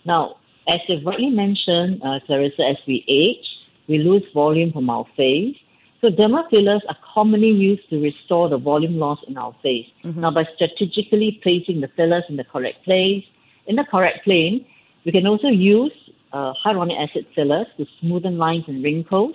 Now, 0.05 0.37
as 0.69 0.81
you've 0.89 1.05
rightly 1.05 1.31
mentioned, 1.31 2.03
uh, 2.05 2.21
Clarissa, 2.27 2.63
as 2.73 2.77
we 2.87 3.05
age, 3.09 3.47
we 3.89 3.99
lose 3.99 4.23
volume 4.33 4.71
from 4.73 4.89
our 4.91 5.07
face. 5.17 5.57
So 6.01 6.11
dermal 6.11 6.49
fillers 6.49 6.83
are 6.89 6.97
commonly 7.15 7.51
used 7.51 7.89
to 7.91 8.01
restore 8.01 8.49
the 8.49 8.59
volume 8.59 8.99
loss 8.99 9.19
in 9.27 9.37
our 9.37 9.55
face. 9.63 9.87
Mm-hmm. 10.05 10.21
Now, 10.21 10.31
by 10.31 10.45
strategically 10.55 11.41
placing 11.43 11.81
the 11.81 11.89
fillers 11.97 12.25
in 12.29 12.37
the 12.37 12.45
correct 12.45 12.85
place, 12.85 13.25
in 13.67 13.77
the 13.77 13.85
correct 13.85 14.25
plane, 14.25 14.65
we 15.05 15.13
can 15.13 15.27
also 15.27 15.49
use 15.49 15.93
uh, 16.33 16.53
hyaluronic 16.65 17.03
acid 17.03 17.27
fillers 17.35 17.67
to 17.79 17.87
smoothen 18.01 18.37
lines 18.37 18.65
and 18.69 18.83
wrinkles, 18.85 19.35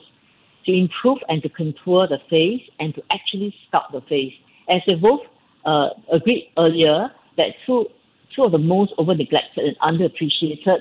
to 0.65 0.71
improve 0.71 1.17
and 1.27 1.41
to 1.43 1.49
contour 1.49 2.07
the 2.07 2.19
face, 2.29 2.61
and 2.79 2.95
to 2.95 3.03
actually 3.11 3.53
sculpt 3.67 3.91
the 3.91 4.01
face. 4.01 4.33
As 4.69 4.81
we 4.87 4.95
both 4.95 5.21
uh, 5.65 5.89
agreed 6.11 6.49
earlier, 6.57 7.11
that 7.35 7.55
two, 7.65 7.87
two 8.33 8.43
of 8.43 8.53
the 8.53 8.57
most 8.57 8.93
over 8.97 9.13
neglected 9.13 9.65
and 9.65 9.99
underappreciated 9.99 10.79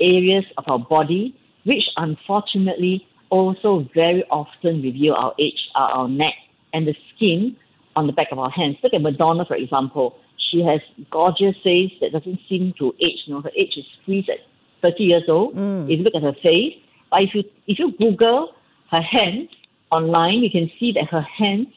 areas 0.00 0.44
of 0.58 0.64
our 0.68 0.78
body, 0.78 1.36
which 1.64 1.84
unfortunately 1.96 3.06
also 3.30 3.88
very 3.94 4.24
often 4.30 4.82
reveal 4.82 5.14
our 5.14 5.34
age 5.38 5.68
are 5.74 5.90
our 5.90 6.08
neck 6.08 6.34
and 6.72 6.86
the 6.86 6.94
skin 7.14 7.56
on 7.96 8.06
the 8.06 8.12
back 8.12 8.28
of 8.32 8.38
our 8.38 8.50
hands. 8.50 8.76
Look 8.82 8.94
at 8.94 9.00
Madonna, 9.00 9.44
for 9.44 9.56
example. 9.56 10.18
She 10.50 10.60
has 10.60 10.80
gorgeous 11.10 11.56
face 11.62 11.92
that 12.00 12.12
doesn't 12.12 12.38
seem 12.48 12.74
to 12.78 12.94
age. 13.00 13.18
You 13.26 13.34
know, 13.34 13.40
her 13.40 13.50
age 13.56 13.74
is 13.76 13.84
freeze 14.04 14.26
at 14.28 14.38
30 14.82 15.02
years 15.02 15.22
old. 15.28 15.56
Mm. 15.56 15.84
If 15.84 15.98
you 15.98 16.04
look 16.04 16.14
at 16.14 16.22
her 16.22 16.34
face, 16.42 16.74
but 17.10 17.22
if 17.22 17.34
you 17.34 17.44
if 17.66 17.78
you 17.78 17.92
Google 17.98 18.54
her 18.90 19.00
hands 19.00 19.48
online, 19.90 20.40
you 20.40 20.50
can 20.50 20.70
see 20.78 20.92
that 20.92 21.08
her 21.08 21.22
hands 21.22 21.68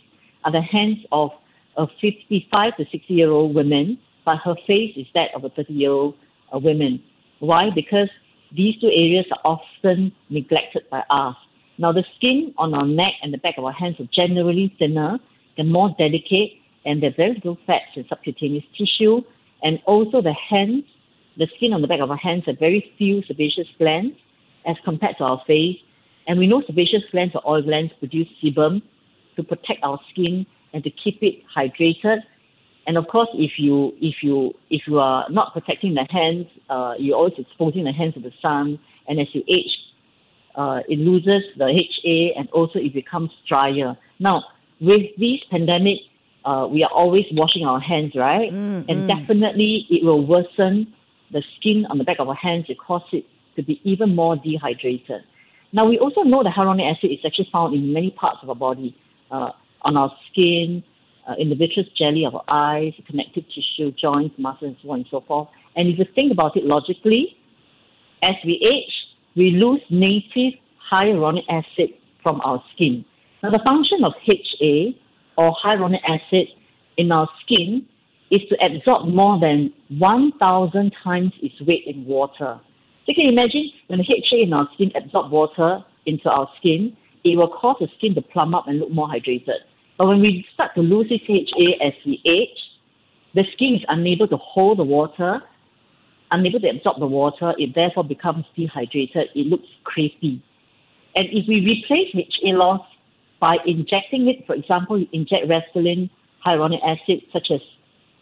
are 0.43 0.51
the 0.51 0.61
hands 0.61 0.99
of 1.11 1.31
a 1.77 1.87
55 2.01 2.77
to 2.77 2.85
60 2.91 3.13
year 3.13 3.29
old 3.29 3.55
woman, 3.55 3.97
but 4.25 4.37
her 4.37 4.55
face 4.65 4.93
is 4.97 5.07
that 5.13 5.29
of 5.35 5.43
a 5.43 5.49
30 5.49 5.73
year 5.73 5.91
old 5.91 6.15
uh, 6.53 6.59
woman. 6.59 7.01
Why? 7.39 7.69
Because 7.69 8.09
these 8.55 8.79
two 8.79 8.87
areas 8.87 9.25
are 9.31 9.57
often 9.57 10.11
neglected 10.29 10.83
by 10.89 11.03
us. 11.09 11.35
Now, 11.77 11.91
the 11.91 12.03
skin 12.15 12.53
on 12.57 12.73
our 12.73 12.87
neck 12.87 13.13
and 13.21 13.33
the 13.33 13.37
back 13.37 13.55
of 13.57 13.65
our 13.65 13.71
hands 13.71 13.99
are 13.99 14.09
generally 14.13 14.75
thinner, 14.79 15.19
they're 15.55 15.65
more 15.65 15.93
delicate, 15.97 16.51
and 16.85 17.03
they're 17.03 17.13
very 17.15 17.33
little 17.35 17.57
fats 17.67 17.91
and 17.95 18.05
subcutaneous 18.07 18.63
tissue. 18.77 19.21
And 19.63 19.79
also, 19.85 20.21
the 20.21 20.33
hands, 20.33 20.85
the 21.37 21.47
skin 21.57 21.73
on 21.73 21.81
the 21.81 21.87
back 21.87 21.99
of 21.99 22.09
our 22.09 22.17
hands 22.17 22.43
have 22.45 22.57
very 22.59 22.93
few 22.97 23.23
sebaceous 23.23 23.67
glands 23.77 24.15
as 24.65 24.75
compared 24.85 25.17
to 25.17 25.23
our 25.23 25.41
face. 25.45 25.77
And 26.27 26.39
we 26.39 26.47
know 26.47 26.63
sebaceous 26.65 27.03
glands 27.11 27.35
or 27.35 27.41
oil 27.47 27.61
glands 27.61 27.91
produce 27.99 28.27
sebum 28.43 28.81
to 29.35 29.43
protect 29.43 29.83
our 29.83 29.99
skin 30.11 30.45
and 30.73 30.83
to 30.83 30.89
keep 30.89 31.21
it 31.21 31.43
hydrated. 31.55 32.19
And 32.87 32.97
of 32.97 33.07
course, 33.07 33.27
if 33.33 33.51
you 33.57 33.93
if 33.99 34.15
you 34.23 34.53
if 34.69 34.83
you 34.87 34.99
are 34.99 35.25
not 35.29 35.51
protecting 35.51 35.93
the 35.93 36.07
hands, 36.09 36.47
uh, 36.69 36.93
you're 36.97 37.17
always 37.17 37.33
exposing 37.37 37.83
the 37.83 37.91
hands 37.91 38.13
to 38.13 38.21
the 38.21 38.31
sun. 38.41 38.79
And 39.09 39.19
as 39.19 39.27
you 39.33 39.43
age, 39.49 39.77
uh, 40.55 40.79
it 40.87 40.97
loses 40.97 41.43
the 41.57 41.67
HA 41.67 42.33
and 42.37 42.49
also 42.51 42.79
it 42.79 42.93
becomes 42.93 43.29
drier. 43.47 43.97
Now, 44.19 44.43
with 44.79 45.03
this 45.17 45.39
pandemic, 45.51 45.99
uh, 46.45 46.65
we 46.71 46.81
are 46.83 46.91
always 46.91 47.25
washing 47.33 47.65
our 47.65 47.79
hands, 47.79 48.13
right? 48.15 48.51
Mm, 48.51 48.85
and 48.87 48.97
mm. 48.99 49.07
definitely 49.07 49.85
it 49.89 50.05
will 50.05 50.25
worsen 50.25 50.93
the 51.31 51.43
skin 51.57 51.85
on 51.89 51.97
the 51.97 52.05
back 52.05 52.17
of 52.19 52.29
our 52.29 52.35
hands. 52.35 52.65
It 52.69 52.77
cause 52.79 53.03
it 53.11 53.25
to 53.57 53.63
be 53.63 53.81
even 53.83 54.15
more 54.15 54.37
dehydrated. 54.37 55.23
Now, 55.73 55.85
we 55.85 55.99
also 55.99 56.21
know 56.21 56.41
that 56.43 56.53
hyaluronic 56.53 56.95
acid 56.95 57.11
is 57.11 57.19
actually 57.25 57.49
found 57.51 57.75
in 57.75 57.91
many 57.91 58.11
parts 58.11 58.39
of 58.41 58.49
our 58.49 58.55
body, 58.55 58.95
uh, 59.29 59.51
on 59.81 59.97
our 59.97 60.11
skin, 60.31 60.83
uh, 61.27 61.33
in 61.37 61.49
the 61.49 61.55
vitreous 61.55 61.87
jelly 61.97 62.25
of 62.25 62.35
our 62.35 62.43
eyes, 62.47 62.93
connective 63.05 63.43
tissue, 63.53 63.91
joints, 63.91 64.35
muscles, 64.37 64.69
and 64.69 64.77
so 64.81 64.91
on 64.91 64.99
and 64.99 65.07
so 65.11 65.21
forth. 65.27 65.49
And 65.75 65.89
if 65.89 65.99
you 65.99 66.05
think 66.15 66.31
about 66.31 66.55
it 66.55 66.63
logically, 66.63 67.37
as 68.23 68.35
we 68.45 68.53
age, 68.63 68.93
we 69.35 69.51
lose 69.51 69.81
native 69.89 70.53
hyaluronic 70.91 71.43
acid 71.49 71.89
from 72.23 72.41
our 72.41 72.63
skin. 72.73 73.05
Now, 73.43 73.51
the 73.51 73.59
function 73.63 74.03
of 74.03 74.13
HA 74.25 74.99
or 75.37 75.55
hyaluronic 75.63 76.01
acid 76.07 76.47
in 76.97 77.11
our 77.11 77.29
skin 77.43 77.85
is 78.31 78.41
to 78.49 78.57
absorb 78.65 79.07
more 79.07 79.39
than 79.39 79.73
1,000 79.99 80.93
times 81.03 81.31
its 81.41 81.55
weight 81.61 81.83
in 81.85 82.05
water. 82.05 82.59
So 82.59 83.13
you 83.13 83.15
can 83.15 83.29
imagine 83.29 83.69
when 83.87 83.99
the 83.99 84.05
HA 84.05 84.43
in 84.43 84.53
our 84.53 84.67
skin 84.73 84.91
absorbs 84.95 85.31
water 85.31 85.83
into 86.05 86.29
our 86.29 86.49
skin, 86.57 86.97
it 87.23 87.37
will 87.37 87.49
cause 87.49 87.77
the 87.79 87.87
skin 87.97 88.15
to 88.15 88.21
plump 88.21 88.55
up 88.55 88.67
and 88.67 88.79
look 88.79 88.91
more 88.91 89.07
hydrated. 89.07 89.63
But 89.97 90.07
when 90.07 90.21
we 90.21 90.45
start 90.53 90.75
to 90.75 90.81
lose 90.81 91.09
this 91.09 91.21
HA 91.27 91.79
as 91.83 91.93
we 92.05 92.21
age, 92.25 92.57
the 93.33 93.43
skin 93.53 93.75
is 93.75 93.81
unable 93.87 94.27
to 94.27 94.37
hold 94.37 94.79
the 94.79 94.83
water 94.83 95.41
unable 96.31 96.59
to 96.59 96.69
absorb 96.69 96.99
the 96.99 97.07
water, 97.07 97.53
it 97.57 97.73
therefore 97.75 98.03
becomes 98.03 98.45
dehydrated. 98.55 99.29
It 99.35 99.47
looks 99.47 99.67
crepey. 99.85 100.41
And 101.15 101.27
if 101.31 101.47
we 101.47 101.61
replace 101.61 102.13
HA 102.13 102.53
loss 102.53 102.81
by 103.39 103.57
injecting 103.65 104.27
it, 104.27 104.45
for 104.45 104.55
example, 104.55 104.99
you 104.99 105.07
inject 105.13 105.47
Restylane 105.47 106.09
hyaluronic 106.45 106.79
acid, 106.83 107.21
such 107.31 107.47
as 107.51 107.61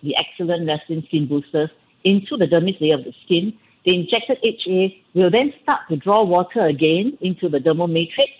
the 0.04 0.16
excellent 0.16 0.68
Restylane 0.68 1.06
skin 1.08 1.28
boosters, 1.28 1.70
into 2.04 2.38
the 2.38 2.46
dermis 2.46 2.80
layer 2.80 2.96
of 2.96 3.04
the 3.04 3.14
skin, 3.26 3.54
the 3.84 3.96
injected 3.96 4.38
HA 4.44 5.04
will 5.14 5.32
then 5.32 5.54
start 5.64 5.82
to 5.90 5.96
draw 5.98 6.24
water 6.24 6.66
again 6.68 7.18
into 7.22 7.50
the 7.50 7.58
dermal 7.58 7.92
matrix. 7.92 8.32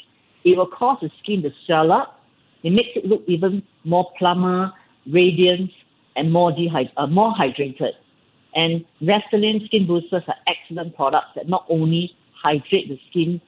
It 0.44 0.58
will 0.58 0.68
cause 0.68 0.98
the 1.02 1.10
skin 1.22 1.42
to 1.44 1.50
swell 1.66 1.92
up. 1.92 2.15
It 2.66 2.74
makes 2.74 2.90
it 2.96 3.06
look 3.06 3.22
even 3.28 3.62
more 3.84 4.12
plumper, 4.18 4.74
radiant, 5.06 5.70
and 6.16 6.34
more, 6.34 6.52
dehyd- 6.52 6.92
uh, 6.98 7.06
more 7.06 7.32
hydrated. 7.32 7.92
And 8.56 8.84
Restylane 9.04 9.64
skin 9.68 9.86
boosters 9.86 10.24
are 10.28 10.36
excellent 10.48 10.96
products 10.96 11.30
that 11.36 11.48
not 11.48 11.66
only 11.70 12.12
hydrate 12.34 12.90
the 12.90 13.00
skin 13.10 13.40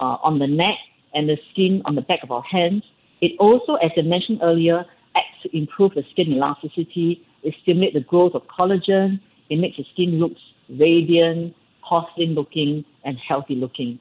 uh, 0.00 0.16
on 0.24 0.40
the 0.40 0.48
neck 0.48 0.74
and 1.14 1.28
the 1.28 1.38
skin 1.52 1.82
on 1.84 1.94
the 1.94 2.00
back 2.00 2.24
of 2.24 2.32
our 2.32 2.42
hands, 2.42 2.82
it 3.20 3.32
also, 3.38 3.76
as 3.76 3.92
I 3.96 4.02
mentioned 4.02 4.40
earlier, 4.42 4.84
acts 5.14 5.42
to 5.44 5.56
improve 5.56 5.94
the 5.94 6.02
skin 6.10 6.32
elasticity. 6.32 7.24
It 7.44 7.54
stimulates 7.62 7.94
the 7.94 8.00
growth 8.00 8.34
of 8.34 8.42
collagen. 8.48 9.20
It 9.50 9.58
makes 9.60 9.76
the 9.76 9.84
skin 9.92 10.18
look 10.18 10.32
radiant, 10.68 11.54
porcelain 11.88 12.34
looking, 12.34 12.84
and 13.04 13.16
healthy 13.18 13.54
looking. 13.54 14.00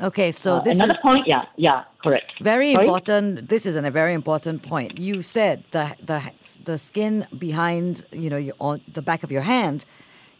Okay, 0.00 0.32
so 0.32 0.56
uh, 0.56 0.60
this 0.60 0.76
another 0.76 0.92
is 0.92 0.98
point. 0.98 1.26
Yeah, 1.26 1.44
yeah, 1.56 1.84
correct. 2.02 2.32
Very 2.40 2.72
Sorry? 2.72 2.84
important. 2.84 3.48
This 3.48 3.64
is 3.64 3.76
a 3.76 3.90
very 3.90 4.12
important 4.12 4.62
point. 4.62 4.98
You 4.98 5.22
said 5.22 5.62
the 5.70 5.94
the 6.04 6.20
the 6.64 6.78
skin 6.78 7.26
behind 7.38 8.04
you 8.10 8.28
know 8.28 8.36
your, 8.36 8.54
on 8.58 8.80
the 8.92 9.02
back 9.02 9.22
of 9.22 9.30
your 9.30 9.42
hand 9.42 9.84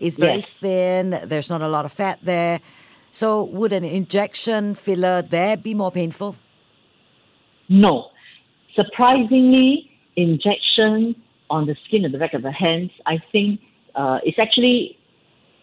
is 0.00 0.16
very 0.16 0.38
Yes. 0.40 0.50
thin. 0.50 1.20
There's 1.25 1.50
not 1.50 1.62
a 1.62 1.68
lot 1.68 1.84
of 1.84 1.92
fat 1.92 2.18
there. 2.23 2.61
So 3.12 3.44
would 3.44 3.73
an 3.73 3.84
injection 3.84 4.75
filler 4.75 5.23
there 5.23 5.56
be 5.56 5.73
more 5.73 5.92
painful? 5.92 6.34
No. 7.68 8.11
Surprisingly, 8.75 9.88
injection 10.16 11.14
on 11.49 11.66
the 11.66 11.76
skin 11.87 12.04
at 12.04 12.11
the 12.11 12.18
back 12.18 12.34
of 12.34 12.42
the 12.42 12.50
hands, 12.50 12.90
I 13.06 13.18
think 13.30 13.61
uh, 13.94 14.18
it's 14.25 14.38
actually 14.40 14.99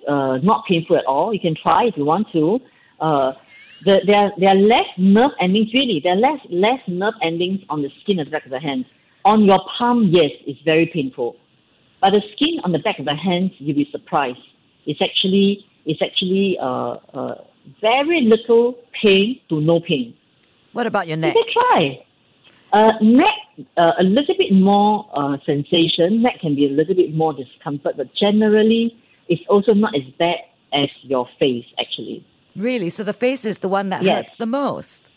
uh, 0.07 0.37
not 0.37 0.63
painful 0.65 0.95
at 0.95 1.03
all. 1.05 1.33
You 1.33 1.41
can 1.41 1.55
try 1.61 1.85
if 1.87 1.97
you 1.97 2.05
want 2.05 2.27
to. 2.31 2.61
Uh, 3.01 3.33
the, 3.83 3.99
there, 4.05 4.15
are, 4.15 4.31
there 4.37 4.49
are 4.49 4.55
less 4.55 4.87
nerve 4.97 5.31
endings, 5.39 5.73
really. 5.73 5.99
There 6.03 6.13
are 6.13 6.17
less, 6.17 6.39
less 6.49 6.79
nerve 6.87 7.13
endings 7.21 7.61
on 7.69 7.81
the 7.81 7.89
skin 8.01 8.19
at 8.19 8.25
the 8.25 8.31
back 8.31 8.45
of 8.45 8.51
the 8.51 8.59
hands. 8.59 8.85
On 9.25 9.43
your 9.43 9.59
palm, 9.77 10.09
yes, 10.11 10.31
it's 10.45 10.61
very 10.61 10.87
painful. 10.87 11.35
But 12.01 12.11
the 12.11 12.21
skin 12.33 12.59
on 12.63 12.71
the 12.71 12.79
back 12.79 12.99
of 12.99 13.05
the 13.05 13.15
hands, 13.15 13.51
you'll 13.59 13.75
be 13.75 13.87
surprised. 13.91 14.39
It's 14.85 15.01
actually, 15.01 15.65
it's 15.85 16.01
actually 16.01 16.57
uh, 16.59 16.97
uh, 17.13 17.35
very 17.79 18.21
little 18.21 18.77
pain 19.01 19.39
to 19.49 19.61
no 19.61 19.79
pain. 19.79 20.15
What 20.73 20.87
about 20.87 21.07
your 21.07 21.17
neck? 21.17 21.35
It 21.35 21.49
a 21.49 21.51
try. 21.51 22.05
Uh, 22.73 22.93
neck, 23.01 23.35
uh, 23.77 23.91
a 23.99 24.03
little 24.03 24.35
bit 24.37 24.53
more 24.53 25.05
uh, 25.13 25.37
sensation. 25.45 26.21
Neck 26.21 26.39
can 26.39 26.55
be 26.55 26.65
a 26.65 26.69
little 26.69 26.95
bit 26.95 27.13
more 27.13 27.33
discomfort, 27.33 27.97
but 27.97 28.07
generally, 28.15 28.97
it's 29.27 29.41
also 29.49 29.73
not 29.73 29.93
as 29.95 30.03
bad 30.17 30.37
as 30.73 30.89
your 31.01 31.27
face, 31.37 31.65
actually. 31.79 32.25
Really? 32.55 32.89
So 32.89 33.03
the 33.03 33.13
face 33.13 33.45
is 33.45 33.59
the 33.59 33.69
one 33.69 33.89
that 33.89 34.03
Yes. 34.03 34.15
hurts 34.15 34.35
the 34.35 34.45
most. 34.45 35.09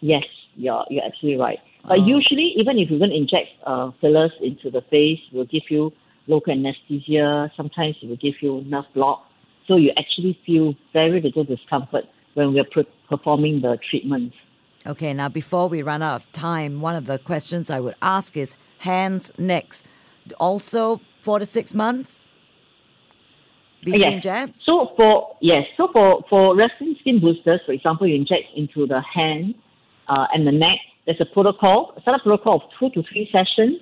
Yes, 0.00 0.24
you're, 0.56 0.84
you're 0.90 1.04
absolutely 1.04 1.40
right. 1.40 1.58
But 1.86 2.00
usually, 2.00 2.52
even 2.56 2.78
if 2.78 2.90
you're 2.90 2.98
going 2.98 3.10
to 3.10 3.16
inject 3.16 3.48
uh, 3.64 3.90
fillers 4.00 4.32
into 4.42 4.70
the 4.70 4.82
face, 4.82 5.18
we'll 5.32 5.46
give 5.46 5.62
you 5.70 5.92
local 6.26 6.52
anesthesia. 6.52 7.50
Sometimes 7.56 7.96
it 8.02 8.08
will 8.08 8.16
give 8.16 8.34
you 8.42 8.62
nerve 8.66 8.84
block. 8.94 9.26
So 9.66 9.76
you 9.76 9.90
actually 9.96 10.38
feel 10.44 10.74
very 10.92 11.20
little 11.20 11.44
discomfort 11.44 12.04
when 12.34 12.52
we're 12.52 12.64
pre- 12.64 12.86
performing 13.08 13.62
the 13.62 13.78
treatment. 13.88 14.32
Okay, 14.86 15.12
now 15.14 15.28
before 15.28 15.68
we 15.68 15.82
run 15.82 16.02
out 16.02 16.16
of 16.16 16.32
time, 16.32 16.80
one 16.80 16.96
of 16.96 17.06
the 17.06 17.18
questions 17.18 17.70
I 17.70 17.80
would 17.80 17.94
ask 18.02 18.36
is 18.36 18.56
hands, 18.78 19.30
necks. 19.38 19.84
Also 20.38 21.00
four 21.22 21.38
to 21.38 21.46
six 21.46 21.74
months 21.74 22.28
between 23.84 24.12
yes. 24.12 24.22
jabs? 24.22 24.62
So 24.62 24.92
for 24.96 25.36
yes, 25.40 25.64
so 25.76 25.88
for 25.92 26.22
for 26.28 26.54
Restylane 26.54 26.98
skin 27.00 27.20
boosters, 27.20 27.60
for 27.66 27.72
example, 27.72 28.06
you 28.06 28.16
inject 28.16 28.44
into 28.56 28.86
the 28.86 29.00
hand 29.00 29.54
uh, 30.08 30.26
and 30.32 30.46
the 30.46 30.52
neck. 30.52 30.78
There's 31.06 31.20
a 31.20 31.24
protocol, 31.24 31.94
a 31.96 32.00
standard 32.02 32.22
protocol 32.22 32.56
of 32.56 32.62
two 32.78 32.90
to 32.90 33.08
three 33.10 33.28
sessions 33.32 33.80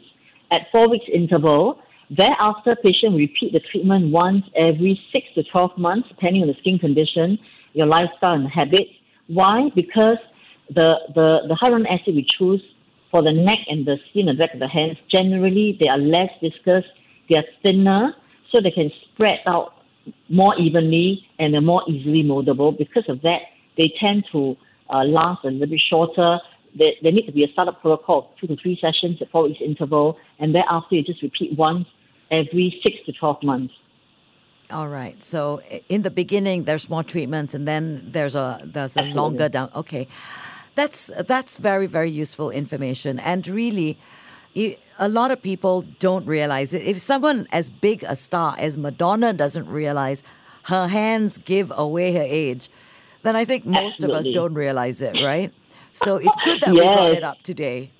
at 0.50 0.62
four 0.72 0.88
weeks 0.88 1.06
interval. 1.12 1.80
Thereafter, 2.10 2.74
patient 2.82 3.16
repeat 3.16 3.52
the 3.52 3.60
treatment 3.70 4.12
once 4.12 4.44
every 4.56 4.98
six 5.12 5.26
to 5.34 5.42
twelve 5.52 5.76
months, 5.76 6.08
depending 6.08 6.42
on 6.42 6.48
the 6.48 6.54
skin 6.60 6.78
condition, 6.78 7.38
your 7.74 7.86
lifestyle 7.86 8.34
and 8.34 8.48
habits. 8.48 8.90
Why? 9.26 9.68
Because 9.74 10.16
the, 10.70 10.94
the, 11.14 11.40
the 11.48 11.54
hyaluronic 11.54 12.00
acid 12.00 12.14
we 12.14 12.26
choose 12.38 12.62
for 13.10 13.22
the 13.22 13.32
neck 13.32 13.58
and 13.68 13.86
the 13.86 13.96
skin 14.08 14.28
and 14.28 14.38
back 14.38 14.54
of 14.54 14.60
the 14.60 14.68
hands, 14.68 14.96
generally 15.10 15.76
they 15.78 15.88
are 15.88 15.98
less 15.98 16.30
viscous, 16.40 16.84
they 17.28 17.36
are 17.36 17.44
thinner, 17.62 18.14
so 18.50 18.60
they 18.62 18.70
can 18.70 18.90
spread 19.04 19.40
out 19.46 19.74
more 20.28 20.58
evenly 20.58 21.26
and 21.38 21.54
are 21.54 21.60
more 21.60 21.82
easily 21.88 22.22
moldable. 22.22 22.76
Because 22.76 23.04
of 23.08 23.22
that, 23.22 23.40
they 23.76 23.92
tend 24.00 24.24
to 24.32 24.56
uh, 24.90 25.04
last 25.04 25.44
a 25.44 25.48
little 25.48 25.66
bit 25.66 25.80
shorter. 25.88 26.38
There, 26.76 26.92
there 27.02 27.12
need 27.12 27.26
to 27.26 27.32
be 27.32 27.44
a 27.44 27.48
startup 27.52 27.80
protocol, 27.80 28.34
two 28.40 28.46
to 28.46 28.56
three 28.56 28.78
sessions 28.80 29.18
at 29.20 29.30
four 29.30 29.44
weeks 29.44 29.60
interval, 29.64 30.18
and 30.38 30.54
thereafter 30.54 30.96
you 30.96 31.02
just 31.02 31.22
repeat 31.22 31.56
once 31.56 31.86
every 32.30 32.78
six 32.82 32.96
to 33.06 33.12
12 33.12 33.42
months. 33.42 33.74
All 34.70 34.88
right. 34.88 35.22
So 35.22 35.62
in 35.88 36.02
the 36.02 36.10
beginning, 36.10 36.64
there's 36.64 36.90
more 36.90 37.02
treatments, 37.02 37.54
and 37.54 37.66
then 37.66 38.02
there's 38.12 38.34
a 38.34 38.60
there's 38.62 38.96
a 38.96 39.00
Absolutely. 39.00 39.14
longer 39.14 39.48
down. 39.48 39.70
Okay, 39.74 40.06
that's 40.74 41.10
that's 41.26 41.56
very 41.56 41.86
very 41.86 42.10
useful 42.10 42.50
information, 42.50 43.18
and 43.18 43.48
really, 43.48 43.98
a 44.54 45.08
lot 45.08 45.30
of 45.30 45.40
people 45.42 45.82
don't 45.98 46.26
realize 46.26 46.74
it. 46.74 46.82
If 46.82 46.98
someone 46.98 47.46
as 47.52 47.70
big 47.70 48.02
a 48.04 48.16
star 48.16 48.56
as 48.58 48.76
Madonna 48.76 49.32
doesn't 49.32 49.68
realize 49.68 50.22
her 50.64 50.88
hands 50.88 51.38
give 51.38 51.72
away 51.76 52.12
her 52.14 52.22
age, 52.22 52.68
then 53.22 53.36
I 53.36 53.44
think 53.44 53.64
most 53.64 54.02
of 54.04 54.10
us 54.10 54.28
don't 54.28 54.54
realize 54.54 55.02
it, 55.02 55.14
right? 55.22 55.52
So 55.92 56.16
it's 56.16 56.36
good 56.44 56.60
that 56.62 56.72
we 56.72 56.80
brought 56.80 57.12
it 57.12 57.24
up 57.24 57.42
today. 57.42 57.90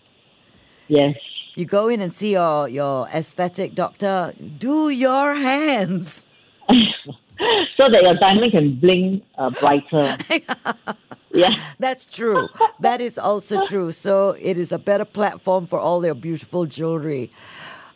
Yes. 0.89 1.17
You 1.55 1.65
go 1.65 1.89
in 1.89 2.01
and 2.01 2.13
see 2.13 2.33
your 2.33 2.69
your 2.69 3.09
aesthetic 3.09 3.75
doctor. 3.75 4.33
Do 4.59 4.91
your 4.91 5.35
hands. 5.35 6.25
So 7.77 7.89
that 7.91 8.03
your 8.03 8.15
diamond 8.15 8.51
can 8.53 8.75
bling 8.81 9.23
uh, 9.37 9.51
brighter. 9.51 10.17
yeah. 11.33 11.55
That's 11.79 12.05
true. 12.07 12.49
that 12.81 13.01
is 13.01 13.19
also 13.19 13.63
true. 13.63 13.93
So 13.93 14.31
it 14.41 14.59
is 14.59 14.73
a 14.73 14.79
better 14.79 15.05
platform 15.05 15.67
for 15.67 15.79
all 15.79 16.05
your 16.05 16.15
beautiful 16.15 16.67
jewelry. 16.67 17.31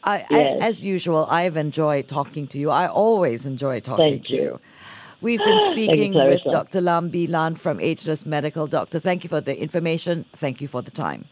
I, 0.05 0.19
I, 0.19 0.27
Yes. 0.31 0.59
as 0.63 0.87
usual, 0.87 1.27
I've 1.31 1.57
enjoyed 1.57 2.07
talking 2.09 2.47
to 2.49 2.59
you. 2.59 2.71
I 2.71 2.87
always 2.87 3.45
enjoy 3.47 3.81
talking 3.81 4.07
Thank 4.07 4.27
to 4.27 4.35
you. 4.37 4.43
you. 4.43 4.61
We've 5.21 5.39
been 5.39 5.67
speaking 5.73 6.15
with 6.15 6.43
Clarissa. 6.43 6.51
Dr. 6.51 6.81
Lam 6.81 7.09
Bee 7.09 7.27
Lan 7.29 7.55
from 7.57 7.79
Ageless 7.81 8.27
Medical. 8.27 8.67
Doctor, 8.67 8.99
thank 9.01 9.23
you 9.25 9.29
for 9.29 9.41
the 9.41 9.57
information. 9.61 10.25
Thank 10.33 10.61
you 10.61 10.67
for 10.69 10.83
the 10.83 10.91
time. 10.91 11.27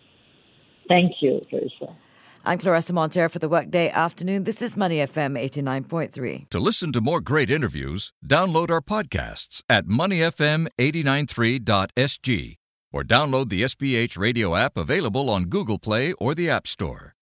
Thank 0.89 1.21
you, 1.21 1.41
Clarissa. 1.51 1.95
I'm 2.43 2.59
Clarissa 2.59 2.95
Montero 2.95 3.29
for 3.29 3.39
the 3.39 3.51
Workday 3.51 3.91
Afternoon. 3.91 4.45
This 4.45 4.63
is 4.63 4.75
Money 4.75 4.97
FM 4.99 5.39
89.3. 5.39 6.49
To 6.49 6.59
listen 6.59 6.91
to 6.93 7.03
more 7.03 7.21
great 7.21 7.51
interviews, 7.51 8.15
download 8.27 8.71
our 8.71 8.81
podcasts 8.81 9.63
at 9.69 9.87
moneyfm893.sg 9.87 12.57
or 12.93 13.05
download 13.05 13.51
the 13.51 13.63
SPH 13.63 14.19
radio 14.19 14.57
app 14.57 14.79
available 14.79 15.29
on 15.29 15.45
Google 15.45 15.79
Play 15.79 16.15
or 16.15 16.35
the 16.35 16.49
App 16.49 16.67
Store. 16.67 17.15